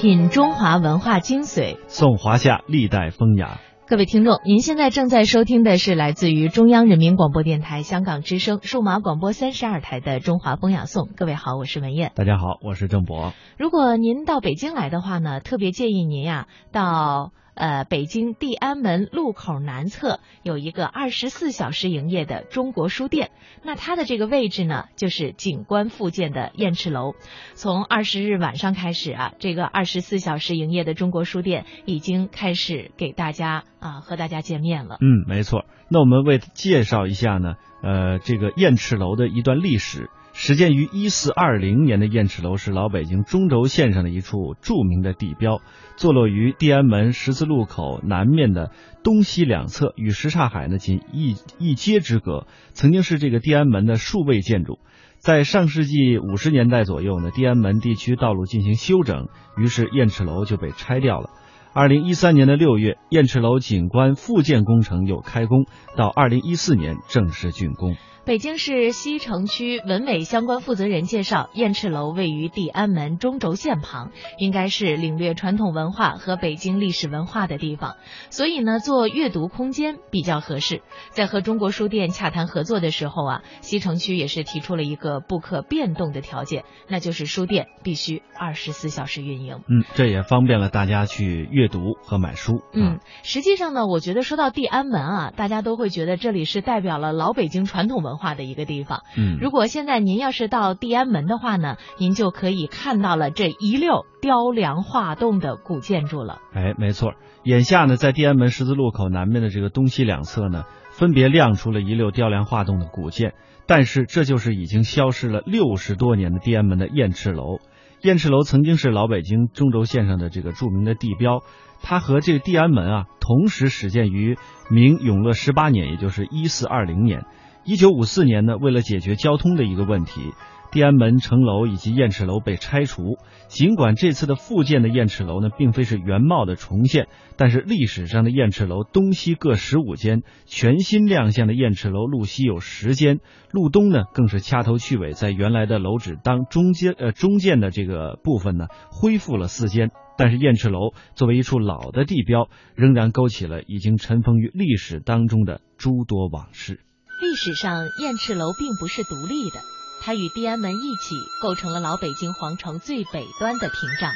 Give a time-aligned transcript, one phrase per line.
[0.00, 3.60] 品中华文化精髓，颂华夏历代风雅。
[3.86, 11.08] 各位听众，您现在正在收听的是来自于中央人民广播电台香港之声数码广播三十二台的《中华风雅颂》。
[11.14, 12.12] 各位好，我是文艳。
[12.14, 13.34] 大家好，我是郑博。
[13.58, 17.32] 如果您到北京来的话呢，特别建议您呀到。
[17.54, 23.30] 呃，北京地安门路口南侧有一个二十四小时营业的中国书店，
[23.62, 27.14] 那它的这个位置呢，就是景观复建的燕翅楼。
[27.54, 34.96] 从二十日晚上开始啊，这个二十四小时营业的中国书店已经开始给大家啊和大家见面了。
[35.00, 35.66] 嗯，没错。
[35.88, 40.10] 那我们为介绍一下呢，呃，这个燕翅楼的一段历史。
[40.32, 45.60] 始建于一四二零年的燕翅楼是老北京中轴线上的一处著名的地标，
[45.96, 48.70] 坐落于地安门十字路口南面的
[49.02, 52.46] 东西两侧，与什刹海呢仅一一街之隔。
[52.74, 54.78] 曾经是这个地安门的数位建筑，
[55.18, 59.26] 在上世纪五十年代左右呢，地安门地区道路进行修整，
[59.58, 61.30] 于是燕翅楼就被拆掉了。
[61.72, 65.66] 二零一三年的六月，燕翅楼景观复建工程又开工，
[65.96, 67.94] 到二零一四年正式竣工。
[68.26, 77.96] 北京市西城区文委相关负责人介绍，燕翅楼位于地安门中轴线旁，应该是领略传统文化和北京历史文化的地方，
[78.28, 80.82] 所以呢，做阅读空间比较合适。
[81.10, 89.62] 在和中国书店洽谈合作的时候啊，西城区也是提出了一个不可变动的条件，那就是书店必须二十四小时运营。
[89.66, 92.60] 嗯，这也方便了大家去阅读和买书。
[92.74, 98.09] 嗯，实际上呢，我觉得说到地安门啊，大家都会觉得这里是代表了老北京传统文。
[98.10, 106.40] 文化的一个地方，嗯，如果现在您要是到地安门的话呢，您就可以看到了这一溜雕梁画栋的古建筑了。
[106.52, 113.34] 哎，没错，眼下呢，在地安门十字路口南面的这个东西两侧呢，分别亮出了一溜雕梁画栋的古建，
[113.68, 117.60] 但是这就是已经消失了六十多年的地安门的燕翅楼。
[118.02, 121.42] 燕翅楼曾经是老北京中轴线上的这个著名的地标，
[121.82, 124.38] 它和这个地安门啊同时始建于
[124.70, 127.26] 明永乐十八年，也就是一四二零年。
[127.70, 130.32] 一九五四年呢，为了解决交通的一个问题，
[130.72, 133.16] 地安门城楼以及燕翅楼被拆除。
[133.46, 143.20] 尽管这次的复建的燕翅楼呢，并非是原貌的重现，但是历史上的燕翅楼东西各十五间，全新亮相的燕翅楼路西有十间，
[143.52, 149.92] 路东呢更是掐头去尾，在原来的楼址当中间呃中间的这个部分呢，恢复了四间。
[150.18, 156.80] 但是燕翅楼作为一处老的地标，仍然勾起了已经尘封于历史当中的诸多往事。
[157.20, 159.60] 历史上，燕翅楼并不是独立的，
[160.00, 164.10] 它与地安门一起构成了老北京皇城最北端的屏障。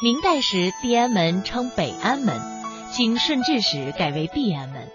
[0.00, 2.40] 明代时，地安门称北安门，
[2.92, 4.88] 经顺治时改为地安门。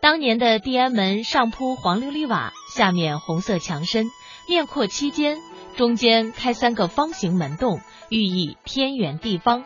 [0.00, 4.06] 当年的地安门上铺黄琉璃瓦，下面红色墙身，
[4.48, 5.38] 面阔七间，
[5.76, 9.64] 中间开三个方形门洞，寓意天圆地方。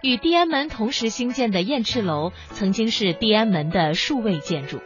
[0.00, 4.80] 与地安门同时兴建的燕翅楼，曾经是地安门的数位建筑。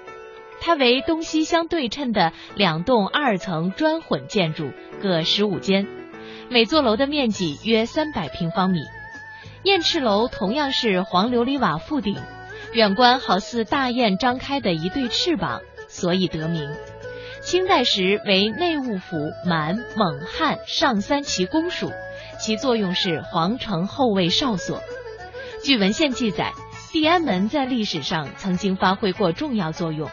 [0.61, 5.87] 它为东西相对称的两栋二层砖混建筑，各十五间，
[6.51, 8.81] 每座楼的面积约三百平方米。
[9.63, 12.17] 燕翅楼同样是黄琉璃瓦覆顶，
[12.73, 16.69] 远观好似大雁张开的一对翅膀，所以得名。
[17.43, 21.93] 清代时为内务府满、蒙、汉上三旗公署，
[22.41, 24.83] 其作用是皇城后卫哨所。
[25.63, 26.53] 据文献记载，
[26.93, 30.09] 地安门在历史上曾经发挥过重要作用。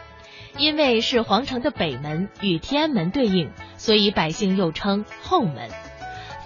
[0.56, 5.68] 因为是皇城的北门，与天安门对应，所以百姓又称后门。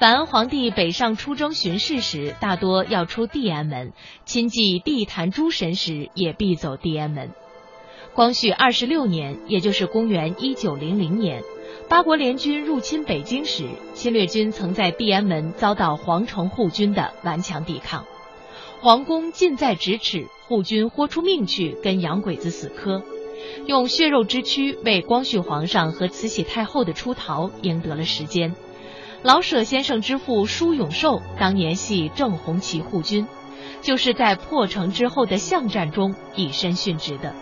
[0.00, 3.90] 凡皇帝北上出征巡视时，大多要出地安门；
[4.25, 7.31] 亲祭地坛诸神时，也必走地安门。
[8.14, 11.43] 光绪二十六年，也就是公元一九零零年，
[11.88, 18.04] 八国联军入侵北京时，侵略军曾在地安门遭到皇城护军的顽强抵抗。
[18.81, 23.02] 皇宫近在咫尺，护军豁出命去跟洋鬼子死磕，
[23.67, 28.55] 用血肉之躯为光绪皇上和慈禧太后的出逃赢得了时间。
[29.23, 33.26] 老舍先生之父舒永寿当年系正红旗护军，
[33.82, 37.35] 就是在破城之后的巷战中以身殉职的。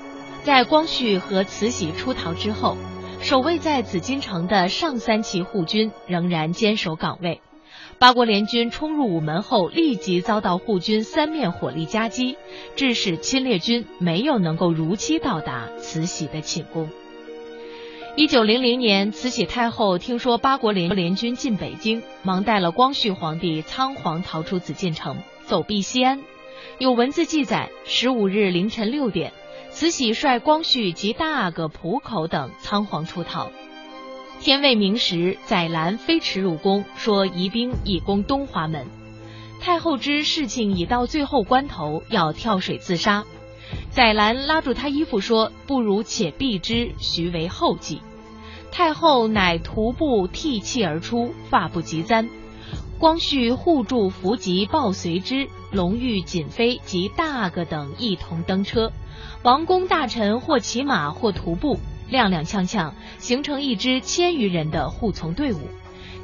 [0.43, 2.77] 在光绪和慈禧出逃之后，
[3.21, 7.43] 守卫在紫禁城的上三旗护军仍然坚守岗位。
[7.99, 12.37] 八国联军冲入午门后，立即遭到护军三面火力夹击，
[12.77, 16.91] 致使侵略军没有能够如期到达慈禧的寝宫。
[18.15, 25.17] 一九零零年，慈禧太后听说八国联联军进北京，忙带了光绪皇帝仓皇逃出紫禁城，
[25.47, 26.23] 走避西安。
[26.79, 29.33] 有文字记载，十五日凌晨六点，
[29.71, 33.51] 慈禧率光绪及大阿哥浦口等仓皇出逃。
[34.41, 38.87] 天未明时，载澜飞驰入宫，说移兵以攻东华门。
[39.61, 43.25] 太后知事情已到最后关头，要跳水自杀。
[43.91, 48.01] 载澜拉住他衣服说：“不如且避之，徐为后计。”
[48.71, 52.29] 太后乃徒步涕泣而出，发不及簪。
[52.99, 58.93] 光绪护住伏吉抱随之，隆裕、瑾妃及大阿哥等一同登车。
[59.43, 61.79] 王公大臣或骑马，或徒步。
[62.11, 65.61] 踉踉跄跄，形成一支千余人的护从队伍，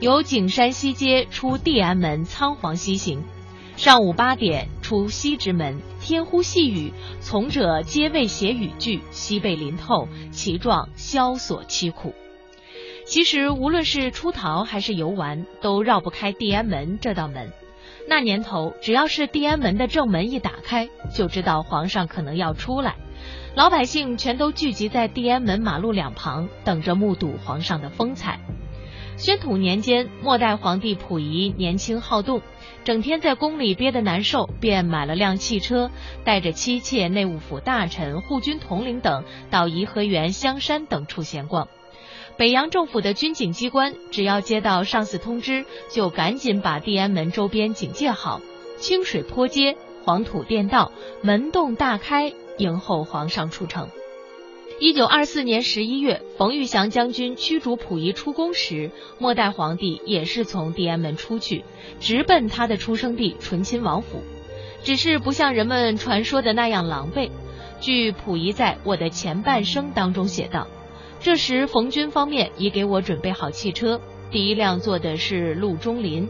[0.00, 3.22] 由景山西街出地安门，仓皇西行。
[3.76, 12.14] 上午八点出西直门，天忽细雨，从者皆未写语句，西被淋透，其状萧索凄苦。
[13.06, 17.50] 其实无论是出逃还是游玩，都绕不开地安门这道门。
[18.08, 22.96] 那年头，只要是地安门的正门一打开，就知道皇上可能要出来。
[23.54, 28.40] 老百姓全都聚集在地安门马路两旁，等着目睹皇上的风采。
[29.18, 32.40] 宣统年间，末代皇帝溥仪年轻好动，
[32.82, 35.90] 整天在宫里憋得难受，便买了辆汽车，
[36.24, 41.68] 带着妻妾、内务府大臣、护军统领等到颐和园、香山等处闲逛。
[42.38, 48.40] 北洋政府的军警机关只要接到上司通知，就赶紧把地安门周边警戒好，
[48.78, 50.90] 清水坡街、黄土垫道，
[51.22, 52.32] 门洞大开。
[52.58, 53.88] 迎候皇上出城。
[54.80, 61.64] 一九二四年十一月，冯玉祥将军驱逐溥仪出宫时，末代皇帝也是从地安门出去，
[62.00, 64.22] 直奔他的出生地醇亲王府。
[64.82, 67.30] 只是不像人们传说的那样狼狈。
[67.80, 70.66] 据溥仪在我的前半生当中写道
[71.20, 74.00] ：“这时冯军方面已给我准备好汽车，
[74.32, 76.28] 第一辆坐的是陆中林，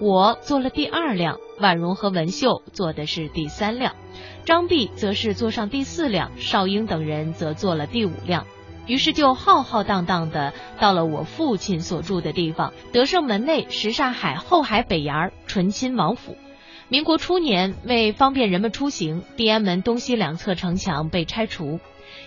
[0.00, 3.94] 我坐了第二辆，婉容和文秀坐的是第三辆。”
[4.44, 8.46] 张弼则是坐上第四辆，少英等人则坐了第五辆，
[8.86, 16.36] 于是就浩浩荡荡的到了我父亲所住的地方——德胜门内什刹海后海北沿儿醇亲王府。
[16.88, 21.80] 民国初年，为方便人们出行，地安门东西两侧城墙被拆除。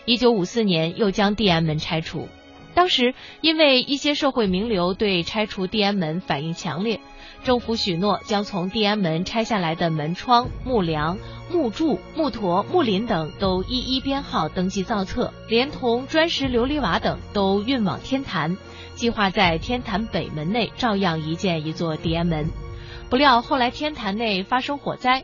[0.06, 2.28] 一九五四年，又将地安门拆除。
[2.74, 7.00] 当时，因为一些社会名流对拆除地安门反应强烈。
[7.48, 11.18] 政府许诺将从地安门拆下来的门窗、木梁、
[11.50, 18.58] 木柱、木坨、木林等都一一编号登记造册，连同砖石琉璃瓦等都运往天坛，
[18.96, 22.50] 计划在天坛北门内照样一建一座地安门。
[23.10, 25.24] 不料后来天坛内发生火灾，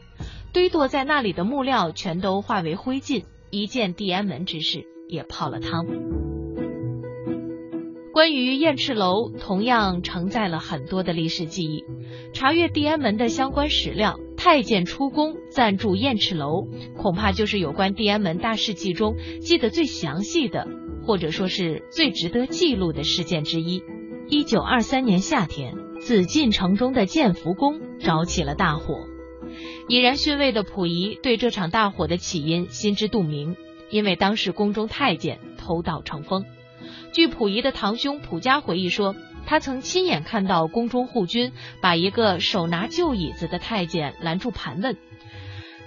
[0.53, 5.85] 堆垛在那里的木料全都化为灰烬，一建地安门之事也泡了汤。
[8.13, 11.83] 关于燕赤楼，同样承载了很多的历史记忆。
[12.31, 20.67] 查阅地安门的相关史料，太监出宫暂住燕赤楼，恐怕就是有关地安门大事记中记得最详细的，
[21.07, 23.81] 或者说是最值得记录的事件之一。
[24.27, 29.07] 一九二三年夏天，紫禁城中的建福宫着起了大火。
[29.87, 33.57] 已然逊位的溥仪对这场大火的起因心知肚明，
[33.89, 36.45] 因为当时宫中太监偷盗成风。
[37.11, 44.97] 据溥仪的堂兄溥家回忆说，他曾亲眼看到宫中护军把一个手拿旧椅子的太监拦住盘问。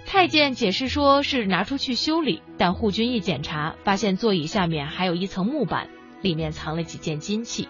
[0.04, 5.88] 太监解释说是拿出去修理，但护军一检查，发现座椅下面还有一层木板，
[6.22, 7.68] 里面藏了几件金器。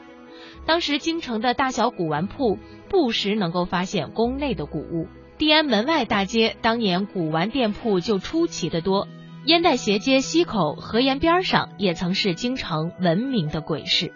[0.67, 2.59] 当时京城的大小古玩铺
[2.91, 9.09] 不时能够发现宫内的古物，地安门外大街当年古玩店铺就出奇的多。
[9.47, 14.13] 烟袋斜街西口河沿边上也曾是京城闻名的鬼市。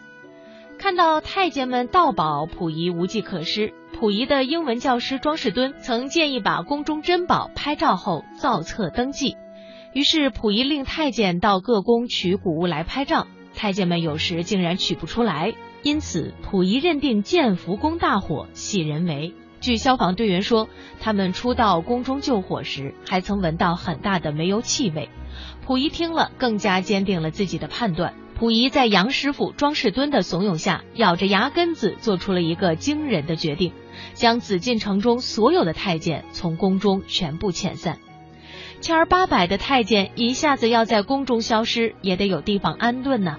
[0.76, 3.72] 看到太监们盗宝，溥仪无计可施。
[3.92, 9.36] 溥仪的英文教师庄士敦曾建议把宫中珍宝拍照后造册登记。
[9.92, 15.54] 于是溥仪令太监到各宫取古物来拍照，太监们有时竟然取不出来。
[15.84, 20.68] 因此溥仪认定建福宫大火系人为，据消防队员说，
[21.00, 25.10] 他们初到宫中救火时，还曾闻到很大的煤油气味。
[25.66, 28.14] 溥仪听了，更加坚定了自己的判断。
[28.38, 33.74] 溥仪在杨师傅庄士敦的怂恿下，咬着牙根子做出了一个惊人的决定，
[34.14, 37.98] 将紫禁城中所有的太监从宫中全部遣散。
[38.80, 43.36] 千儿八百的太监一下子要在宫中消失，也得有地方安顿呢。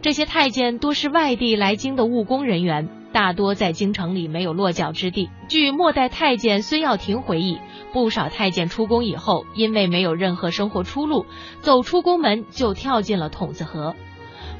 [0.00, 5.28] 这些太监多是外地来京的务工人员，大多在京城里没有落脚之地。
[5.48, 7.58] 据末代太监孙耀庭回忆，
[7.92, 11.26] 不少太监出宫以后，因为没有任何生活出路，
[11.60, 13.94] 走出宫门就跳进了筒子河。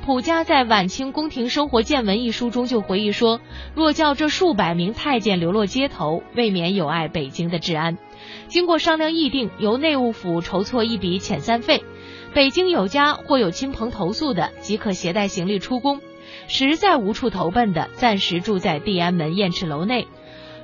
[0.04, 3.40] 溥家在《晚清宫廷生活见闻》一书中就回忆说
[3.76, 7.98] ：“若叫这数百名太监流落街头，未免有碍北京的治安。
[8.48, 11.84] 经过商量议定，由内务府筹措一笔遣散费。
[12.34, 15.98] 北京有家或有亲朋投宿的，即可携带行李出宫；
[16.48, 20.06] 实在无处投奔的，暂时住在地安门燕翅楼内。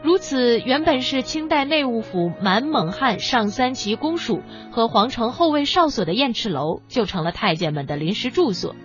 [0.03, 8.77] 如此，原本是清代内务府满蒙汉上三旗公署和皇城后卫哨所的燕翅楼，就成了太监们的临时住所。”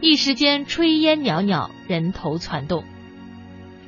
[0.00, 2.84] 一时间炊烟袅袅，人头攒动。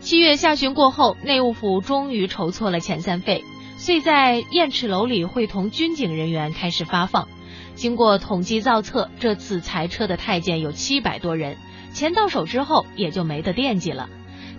[0.01, 3.45] 七月下旬过后，内务府终于筹措了遣散费，
[3.77, 7.29] 遂在燕翅楼里会同军警人员开始发放。
[7.75, 11.57] 经过统计造册，这次裁撤的太监有七百多人。
[11.93, 14.09] 钱到手之后，也就没得惦记了。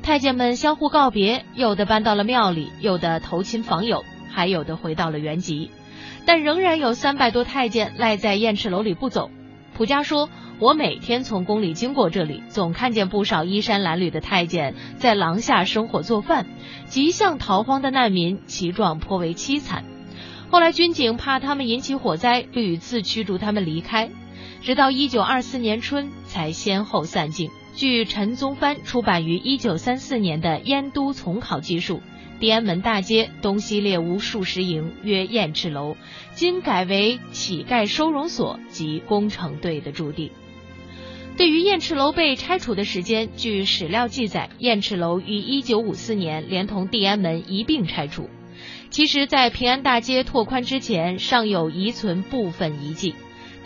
[0.02, 5.72] 太监们相互告别，有的搬到了庙里，有的投亲访友，还有的回到了原籍。
[6.25, 9.30] 但仍然有三百多太监赖在燕翅楼里不走。
[9.75, 10.30] 蒲家说。
[10.60, 16.46] 我每天从宫里经过这里，总看见不少衣衫褴褛的太监在廊下生火做饭，
[16.86, 19.84] 极像逃荒的难民，其状颇为凄惨。
[20.50, 24.12] 后来军警怕他们引起火灾，屡次驱逐他们离开，
[24.63, 27.51] 直到一九二四年春才先后散尽。
[27.75, 32.01] 据陈宗藩出版于一九三四年的《燕都从考》记述。
[32.39, 35.98] 地安门大街东西列屋数十营，约燕翅楼，
[36.34, 40.32] 今改为乞丐收容所及工程队的驻地。
[41.38, 48.29] 对于燕翅楼被拆除的时间，据史料记载，燕翅楼于一九五四年连同地安门一并拆除。
[48.89, 53.15] 其实，在平安大街拓宽之前，尚有遗存部分遗迹。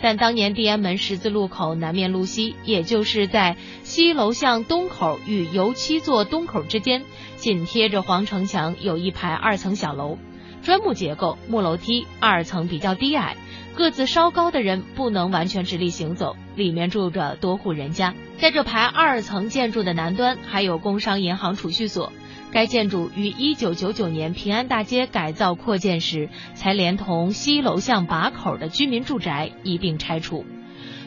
[0.00, 7.04] 但当年地安门十字路口南面路西，也就是在西楼巷东口与油漆座东口之间，
[7.36, 10.18] 紧贴着皇城墙，有一排二层小楼，
[10.62, 13.36] 砖木结构，木楼梯，二层比较低矮。
[13.74, 18.12] 个子稍高的人不能完全直立行走，里面住着多户人家。
[18.36, 22.12] 在这排二层建筑的南端，还有工商银行储蓄所。
[22.50, 30.44] 该建筑于一九九九年平安大街改造扩建时，才连同西楼巷把口的居民住宅一并拆除。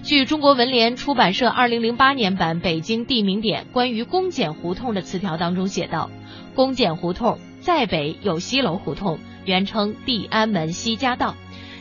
[0.04, 6.10] 据中国文联出版社二零零八年版《北京地名典》关于公检胡同的词条当中写道
[6.56, 11.36] ：“公检胡同在北有西楼胡同，原称地安门西家道。”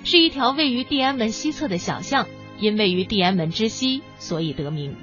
[0.05, 2.27] 是一条位于地安门西侧的小巷，
[2.59, 4.95] 因位于地安门之西，所以得名。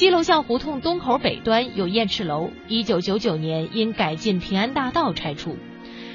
[0.00, 5.58] 西楼巷胡同东口北端有燕翅楼，一九九九年因改进平安大道拆除，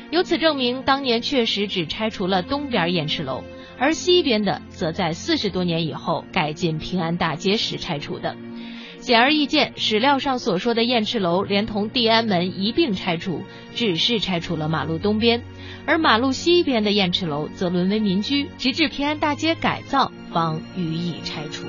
[0.09, 3.43] 由此证明当年确实只拆除了东边燕翅楼，
[3.77, 8.35] 而西边的则在四十多年以后改进平安大街时拆除的。
[9.01, 13.43] 显而易见，史料上所说的燕翅楼连同地安门一并拆除，
[13.75, 15.43] 只是拆除了马路东边。
[15.85, 21.67] 而马路西边的燕翅楼则沦为民居，直至平安大街改造方予以拆除。